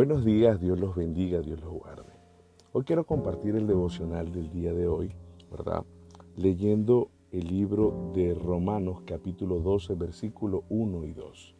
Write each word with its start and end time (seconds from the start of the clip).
Buenos 0.00 0.24
días, 0.24 0.58
Dios 0.58 0.80
los 0.80 0.96
bendiga, 0.96 1.42
Dios 1.42 1.60
los 1.60 1.74
guarde. 1.74 2.14
Hoy 2.72 2.84
quiero 2.84 3.04
compartir 3.04 3.54
el 3.54 3.66
devocional 3.66 4.32
del 4.32 4.50
día 4.50 4.72
de 4.72 4.88
hoy, 4.88 5.12
¿verdad? 5.50 5.84
Leyendo 6.36 7.10
el 7.32 7.46
libro 7.48 8.10
de 8.14 8.32
Romanos 8.32 9.02
capítulo 9.04 9.60
12, 9.60 9.96
versículo 9.96 10.64
1 10.70 11.04
y 11.04 11.12
2. 11.12 11.54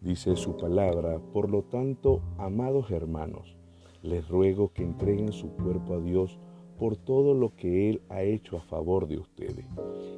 Dice 0.00 0.34
su 0.34 0.56
palabra, 0.56 1.20
por 1.32 1.48
lo 1.48 1.62
tanto, 1.62 2.20
amados 2.36 2.90
hermanos, 2.90 3.56
les 4.02 4.26
ruego 4.26 4.72
que 4.72 4.82
entreguen 4.82 5.30
su 5.30 5.52
cuerpo 5.52 5.94
a 5.94 6.00
Dios 6.00 6.40
por 6.80 6.96
todo 6.96 7.32
lo 7.32 7.54
que 7.54 7.90
Él 7.90 8.02
ha 8.08 8.22
hecho 8.22 8.56
a 8.56 8.60
favor 8.60 9.06
de 9.06 9.18
ustedes, 9.18 9.66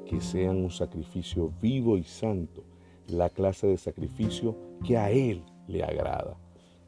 que 0.09 0.23
sean 0.23 0.57
un 0.57 0.71
sacrificio 0.71 1.53
vivo 1.61 1.99
y 1.99 2.05
santo, 2.05 2.65
la 3.07 3.29
clase 3.29 3.67
de 3.67 3.77
sacrificio 3.77 4.57
que 4.83 4.97
a 4.97 5.11
Él 5.11 5.45
le 5.69 5.85
agrada 5.85 6.39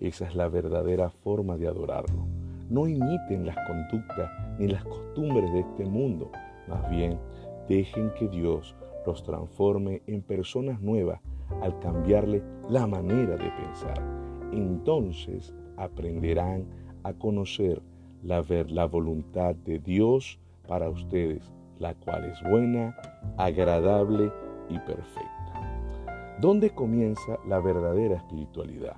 esa 0.02 0.26
es 0.26 0.34
la 0.34 0.48
verdadera 0.48 1.10
forma 1.10 1.56
de 1.56 1.68
adorarlo. 1.68 2.26
No 2.68 2.88
imiten 2.88 3.46
las 3.46 3.56
conductas 3.68 4.30
ni 4.58 4.66
las 4.66 4.84
costumbres 4.84 5.52
de 5.52 5.60
este 5.60 5.84
mundo. 5.84 6.30
Más 6.68 6.90
bien, 6.90 7.18
dejen 7.68 8.10
que 8.18 8.28
Dios 8.28 8.74
los 9.06 9.22
transforme 9.22 10.02
en 10.08 10.22
personas 10.22 10.80
nuevas 10.80 11.20
al 11.60 11.78
cambiarle 11.78 12.42
la 12.68 12.86
manera 12.86 13.36
de 13.36 13.50
pensar. 13.50 14.02
Entonces 14.52 15.54
aprenderán 15.76 16.66
a 17.04 17.12
conocer 17.12 17.80
la, 18.24 18.44
la 18.68 18.86
voluntad 18.86 19.54
de 19.54 19.78
Dios 19.78 20.40
para 20.66 20.88
ustedes, 20.88 21.52
la 21.78 21.94
cual 21.94 22.24
es 22.24 22.42
buena, 22.50 22.96
agradable 23.36 24.32
y 24.68 24.78
perfecta. 24.80 26.38
¿Dónde 26.40 26.70
comienza 26.70 27.38
la 27.46 27.60
verdadera 27.60 28.16
espiritualidad? 28.16 28.96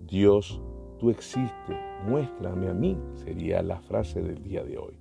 Dios, 0.00 0.60
tú 0.98 1.10
existes, 1.10 1.76
muéstrame 2.06 2.68
a 2.68 2.74
mí, 2.74 2.96
sería 3.14 3.62
la 3.62 3.80
frase 3.80 4.22
del 4.22 4.42
día 4.42 4.64
de 4.64 4.78
hoy. 4.78 4.98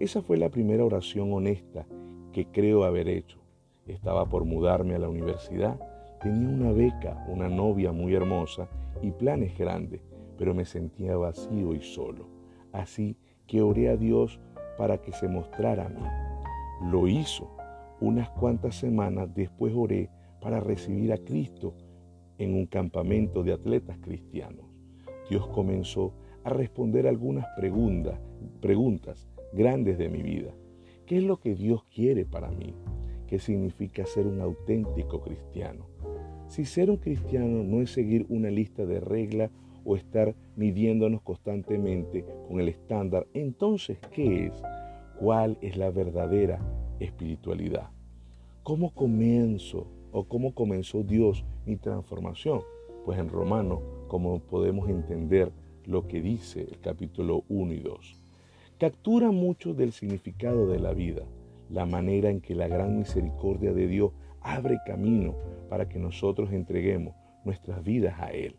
Esa 0.00 0.22
fue 0.22 0.36
la 0.36 0.50
primera 0.50 0.84
oración 0.84 1.32
honesta 1.32 1.86
que 2.32 2.46
creo 2.46 2.84
haber 2.84 3.08
hecho. 3.08 3.38
Estaba 3.86 4.28
por 4.28 4.44
mudarme 4.44 4.96
a 4.96 4.98
la 4.98 5.08
universidad, 5.08 5.78
tenía 6.20 6.48
una 6.48 6.72
beca, 6.72 7.24
una 7.28 7.48
novia 7.48 7.92
muy 7.92 8.14
hermosa 8.14 8.68
y 9.02 9.12
planes 9.12 9.56
grandes, 9.56 10.00
pero 10.36 10.52
me 10.52 10.64
sentía 10.64 11.16
vacío 11.16 11.72
y 11.72 11.80
solo. 11.80 12.26
Así 12.72 13.16
que 13.46 13.62
oré 13.62 13.88
a 13.88 13.96
Dios 13.96 14.40
para 14.76 14.98
que 14.98 15.12
se 15.12 15.28
mostrara 15.28 15.86
a 15.86 15.88
mí. 15.90 16.90
Lo 16.90 17.06
hizo. 17.06 17.50
Unas 18.00 18.28
cuantas 18.30 18.74
semanas 18.74 19.32
después 19.32 19.72
oré 19.76 20.10
para 20.40 20.58
recibir 20.58 21.12
a 21.12 21.18
Cristo 21.18 21.74
en 22.38 22.54
un 22.54 22.66
campamento 22.66 23.42
de 23.42 23.52
atletas 23.52 23.98
cristianos. 24.00 24.66
Dios 25.28 25.46
comenzó 25.48 26.12
a 26.44 26.50
responder 26.50 27.06
algunas 27.06 27.46
preguntas, 27.56 29.28
grandes 29.52 29.98
de 29.98 30.08
mi 30.08 30.22
vida. 30.22 30.54
¿Qué 31.06 31.18
es 31.18 31.24
lo 31.24 31.38
que 31.38 31.54
Dios 31.54 31.84
quiere 31.94 32.24
para 32.24 32.50
mí? 32.50 32.74
¿Qué 33.26 33.38
significa 33.38 34.04
ser 34.04 34.26
un 34.26 34.40
auténtico 34.40 35.20
cristiano? 35.20 35.86
Si 36.48 36.64
ser 36.64 36.90
un 36.90 36.98
cristiano 36.98 37.64
no 37.64 37.80
es 37.80 37.90
seguir 37.90 38.26
una 38.28 38.50
lista 38.50 38.84
de 38.84 39.00
reglas 39.00 39.50
o 39.84 39.96
estar 39.96 40.34
midiéndonos 40.56 41.22
constantemente 41.22 42.24
con 42.48 42.60
el 42.60 42.68
estándar, 42.68 43.26
entonces, 43.34 43.98
¿qué 44.12 44.46
es? 44.46 44.62
¿Cuál 45.18 45.58
es 45.60 45.76
la 45.76 45.90
verdadera 45.90 46.60
espiritualidad? 47.00 47.90
¿Cómo 48.62 48.94
comienzo 48.94 49.86
o 50.14 50.28
cómo 50.28 50.54
comenzó 50.54 51.02
Dios 51.02 51.44
mi 51.66 51.76
transformación. 51.76 52.60
Pues 53.04 53.18
en 53.18 53.28
Romano, 53.28 53.82
como 54.06 54.38
podemos 54.38 54.88
entender 54.88 55.50
lo 55.86 56.06
que 56.06 56.22
dice 56.22 56.60
el 56.62 56.78
capítulo 56.80 57.42
1 57.48 57.74
y 57.74 57.80
2, 57.80 58.14
captura 58.78 59.32
mucho 59.32 59.74
del 59.74 59.92
significado 59.92 60.68
de 60.68 60.78
la 60.78 60.94
vida, 60.94 61.24
la 61.68 61.84
manera 61.84 62.30
en 62.30 62.40
que 62.40 62.54
la 62.54 62.68
gran 62.68 62.96
misericordia 62.96 63.72
de 63.72 63.88
Dios 63.88 64.12
abre 64.40 64.78
camino 64.86 65.34
para 65.68 65.88
que 65.88 65.98
nosotros 65.98 66.52
entreguemos 66.52 67.16
nuestras 67.44 67.82
vidas 67.82 68.14
a 68.20 68.30
Él. 68.30 68.54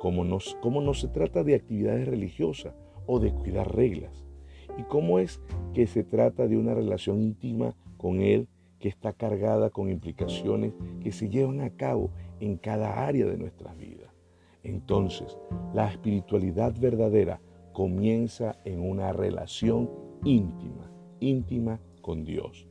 Como, 0.00 0.24
nos, 0.24 0.56
como 0.56 0.80
no 0.80 0.94
se 0.94 1.06
trata 1.06 1.44
de 1.44 1.54
actividades 1.54 2.08
religiosas 2.08 2.74
o 3.06 3.20
de 3.20 3.32
cuidar 3.32 3.72
reglas, 3.72 4.24
y 4.76 4.82
cómo 4.82 5.20
es 5.20 5.40
que 5.74 5.86
se 5.86 6.02
trata 6.02 6.48
de 6.48 6.56
una 6.56 6.74
relación 6.74 7.22
íntima 7.22 7.76
con 7.98 8.20
Él 8.20 8.48
que 8.82 8.88
está 8.88 9.12
cargada 9.12 9.70
con 9.70 9.88
implicaciones 9.88 10.74
que 11.00 11.12
se 11.12 11.28
llevan 11.28 11.60
a 11.60 11.70
cabo 11.70 12.10
en 12.40 12.56
cada 12.56 13.06
área 13.06 13.26
de 13.26 13.38
nuestras 13.38 13.78
vidas. 13.78 14.12
Entonces, 14.64 15.38
la 15.72 15.88
espiritualidad 15.88 16.74
verdadera 16.78 17.40
comienza 17.72 18.58
en 18.64 18.80
una 18.80 19.12
relación 19.12 19.88
íntima, 20.24 20.90
íntima 21.20 21.80
con 22.00 22.24
Dios. 22.24 22.66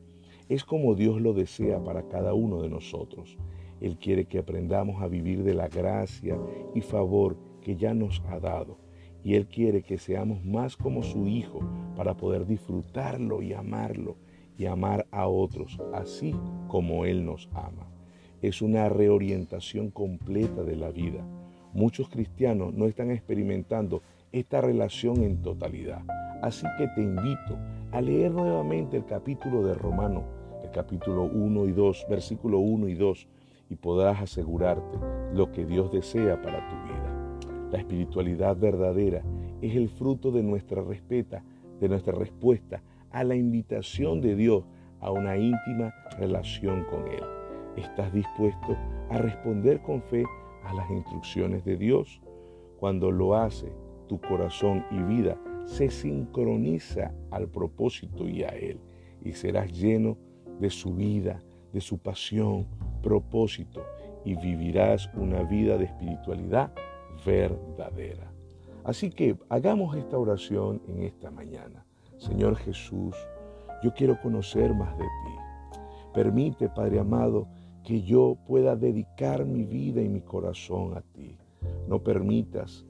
Es 0.50 0.66
como 0.66 0.96
Dios 0.96 1.22
lo 1.22 1.32
desea 1.32 1.82
para 1.82 2.04
cada 2.10 2.34
uno 2.34 2.62
de 2.62 2.70
nosotros. 2.70 3.38
Él 3.80 3.98
quiere 3.98 4.26
que 4.26 4.40
aprendamos 4.40 5.02
a 5.02 5.08
vivir 5.08 5.44
de 5.44 5.54
la 5.54 5.70
gracia 5.70 6.38
y 6.76 6.82
favor 6.82 7.38
que 7.62 7.78
ya 7.78 7.94
nos 7.94 8.22
ha 8.28 8.38
dado. 8.38 8.78
Y 9.24 9.36
Él 9.36 9.48
quiere 9.48 9.82
que 9.82 9.98
seamos 9.98 10.44
más 10.44 10.76
como 10.76 11.04
su 11.04 11.26
Hijo 11.28 11.62
para 11.96 12.18
poder 12.18 12.46
disfrutarlo 12.46 13.42
y 13.42 13.54
amarlo 13.54 14.18
y 14.62 14.68
amar 14.68 15.08
a 15.10 15.28
otros 15.28 15.80
así 15.92 16.36
como 16.68 17.06
Él 17.06 17.26
nos 17.26 17.50
ama. 17.56 17.88
Es 18.44 18.62
una 18.62 18.90
reorientación 18.90 19.90
completa 19.90 20.62
de 20.62 20.76
la 20.76 20.92
vida. 20.92 21.26
Muchos 21.74 22.10
cristianos 22.10 22.72
no 22.72 22.86
están 22.86 23.10
experimentando 23.10 24.04
esta 24.32 24.62
relación 24.62 25.24
en 25.24 25.42
totalidad. 25.42 26.04
Así 26.44 26.68
que 26.78 26.88
te 26.90 27.02
invito 27.02 27.58
a 27.92 28.02
leer 28.02 28.34
nuevamente 28.34 28.98
el 28.98 29.06
capítulo 29.06 29.66
de 29.66 29.74
Romano, 29.74 30.26
el 30.64 30.70
capítulo 30.70 31.24
1 31.24 31.66
y 31.66 31.72
2, 31.72 32.06
versículo 32.08 32.60
1 32.60 32.88
y 32.88 32.94
2, 32.94 33.28
y 33.72 33.76
podrás 33.78 34.22
asegurarte 34.22 35.00
lo 35.34 35.52
que 35.52 35.66
Dios 35.66 35.92
desea 35.92 36.40
para 36.40 36.70
tu 36.70 36.76
vida. 36.84 37.70
La 37.72 37.80
espiritualidad 37.80 38.56
verdadera 38.56 39.24
es 39.60 39.76
el 39.76 39.90
fruto 39.90 40.30
de 40.30 40.44
nuestra 40.44 40.84
respeta, 40.84 41.44
de 41.80 41.90
nuestra 41.90 42.14
respuesta 42.14 42.84
a 43.12 43.24
la 43.24 43.36
invitación 43.36 44.22
de 44.22 44.36
Dios 44.36 44.64
a 45.00 45.12
una 45.12 45.38
íntima 45.38 45.94
relación 46.18 46.86
con 46.86 47.08
Él. 47.08 47.24
¿Estás 47.76 48.14
dispuesto 48.14 48.78
a 49.10 49.18
responder 49.18 49.82
con 49.82 50.02
fe 50.02 50.24
a 50.64 50.74
las 50.74 50.90
instrucciones 50.92 51.64
de 51.66 51.78
Dios? 51.78 52.22
Cuando 52.80 53.12
lo 53.12 53.36
hace, 53.36 53.72
tu 54.08 54.20
corazón 54.20 54.86
y 54.92 55.02
vida 55.04 55.38
se 55.66 55.90
sincroniza 55.90 57.14
al 57.32 57.48
propósito 57.48 58.28
y 58.28 58.44
a 58.44 58.50
Él 58.50 58.80
y 59.24 59.34
serás 59.34 59.72
lleno 59.72 60.18
de 60.60 60.70
su 60.70 60.94
vida, 60.94 61.42
de 61.74 61.82
su 61.82 61.98
pasión, 61.98 62.68
propósito 63.02 63.84
y 64.26 64.36
vivirás 64.36 65.10
una 65.16 65.44
vida 65.44 65.78
de 65.78 65.86
espiritualidad 65.86 66.72
verdadera. 67.26 68.32
Así 68.84 69.10
que 69.10 69.38
hagamos 69.50 69.96
esta 69.96 70.18
oración 70.18 70.82
en 70.88 71.04
esta 71.04 71.32
mañana. 71.32 71.86
Señor 72.22 72.56
Jesús, 72.58 73.16
yo 73.82 73.92
quiero 73.96 74.22
conocer 74.22 74.76
más 74.76 74.96
de 74.96 75.06
ti. 75.06 75.80
Permite, 76.14 76.70
Padre 76.70 77.00
amado, 77.00 77.48
que 77.84 78.04
yo 78.04 78.38
pueda 78.46 78.76
dedicar 78.76 79.44
mi 79.44 79.64
vida 79.64 80.04
y 80.04 80.08
mi 80.08 80.22
corazón 80.22 80.96
a 80.96 81.02
ti. 81.02 81.36
No 81.88 82.04
permitas 82.04 82.86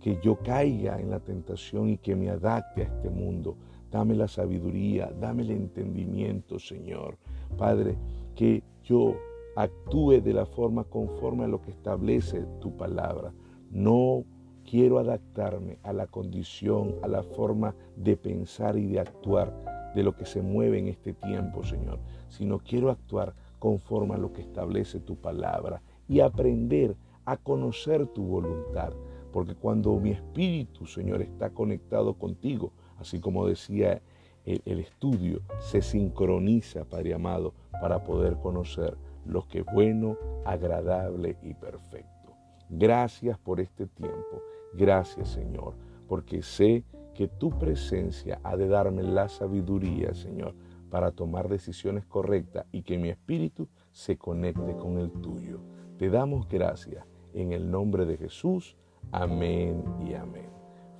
que 0.00 0.20
yo 0.22 0.36
caiga 0.42 1.00
en 1.00 1.08
la 1.08 1.18
tentación 1.18 1.88
y 1.88 1.96
que 1.96 2.14
me 2.14 2.28
adapte 2.28 2.82
a 2.82 2.84
este 2.84 3.08
mundo. 3.08 3.56
Dame 3.90 4.14
la 4.14 4.28
sabiduría, 4.28 5.10
dame 5.18 5.44
el 5.44 5.52
entendimiento, 5.52 6.58
Señor. 6.58 7.16
Padre, 7.56 7.96
que 8.34 8.62
yo 8.84 9.16
actúe 9.56 10.20
de 10.20 10.34
la 10.34 10.44
forma 10.44 10.84
conforme 10.84 11.44
a 11.44 11.48
lo 11.48 11.62
que 11.62 11.70
establece 11.70 12.44
tu 12.60 12.76
palabra. 12.76 13.32
No 13.70 14.24
quiero 14.68 14.98
adaptarme 14.98 15.78
a 15.82 15.92
la 15.92 16.06
condición, 16.06 16.96
a 17.02 17.08
la 17.08 17.22
forma 17.22 17.74
de 17.96 18.16
pensar 18.16 18.76
y 18.76 18.86
de 18.86 19.00
actuar 19.00 19.92
de 19.94 20.02
lo 20.02 20.14
que 20.14 20.26
se 20.26 20.42
mueve 20.42 20.78
en 20.78 20.88
este 20.88 21.14
tiempo, 21.14 21.64
Señor, 21.64 21.98
sino 22.28 22.58
quiero 22.58 22.90
actuar 22.90 23.34
conforme 23.58 24.14
a 24.14 24.18
lo 24.18 24.32
que 24.32 24.42
establece 24.42 25.00
tu 25.00 25.16
palabra 25.16 25.82
y 26.06 26.20
aprender 26.20 26.96
a 27.24 27.36
conocer 27.38 28.06
tu 28.08 28.24
voluntad. 28.24 28.92
Porque 29.32 29.54
cuando 29.54 29.98
mi 29.98 30.10
espíritu, 30.10 30.86
Señor, 30.86 31.22
está 31.22 31.50
conectado 31.50 32.14
contigo, 32.14 32.72
así 32.98 33.20
como 33.20 33.46
decía 33.46 34.02
el, 34.44 34.80
estudio, 34.80 35.40
se 35.60 35.82
sincroniza, 35.82 36.84
Padre 36.84 37.14
amado, 37.14 37.54
para 37.80 38.04
poder 38.04 38.36
conocer 38.36 38.96
lo 39.26 39.46
que 39.46 39.60
es 39.60 39.66
bueno, 39.72 40.16
agradable 40.44 41.36
y 41.42 41.54
perfecto. 41.54 42.32
Gracias 42.70 43.38
por 43.38 43.60
este 43.60 43.86
tiempo. 43.86 44.42
Gracias, 44.74 45.30
Señor, 45.30 45.74
porque 46.06 46.42
sé 46.42 46.84
que 47.14 47.28
tu 47.28 47.50
presencia 47.50 48.40
ha 48.44 48.56
de 48.56 48.68
darme 48.68 49.02
la 49.02 49.28
sabiduría, 49.28 50.14
Señor, 50.14 50.54
para 50.90 51.10
tomar 51.10 51.48
decisiones 51.48 52.04
correctas 52.06 52.66
y 52.72 52.82
que 52.82 52.98
mi 52.98 53.08
espíritu 53.08 53.68
se 53.92 54.16
conecte 54.16 54.76
con 54.76 54.98
el 54.98 55.10
tuyo. 55.10 55.60
Te 55.98 56.10
damos 56.10 56.48
gracias 56.48 57.04
en 57.34 57.52
el 57.52 57.70
nombre 57.70 58.06
de 58.06 58.16
Jesús. 58.16 58.76
Amén 59.10 59.82
y 60.00 60.14
amén. 60.14 60.50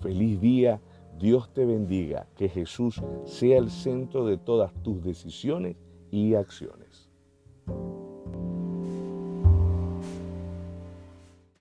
Feliz 0.00 0.40
día, 0.40 0.80
Dios 1.18 1.52
te 1.52 1.64
bendiga, 1.64 2.26
que 2.36 2.48
Jesús 2.48 3.02
sea 3.24 3.58
el 3.58 3.70
centro 3.70 4.26
de 4.26 4.38
todas 4.38 4.72
tus 4.82 5.02
decisiones 5.02 5.76
y 6.10 6.34
acciones. 6.34 7.07